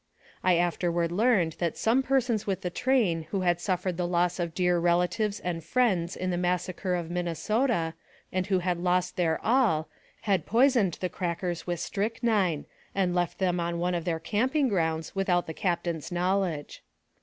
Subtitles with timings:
[0.43, 4.55] I afterward learned that some persons with the train who had suffered the loss of
[4.55, 7.93] dear relatives and friends in the massacre of Minnesota,
[8.31, 9.89] and who had lost their all,
[10.21, 15.13] had poisoned the crackers with strychnine, and left them on one of their camping grounds
[15.13, 16.81] without the captain's knowledge.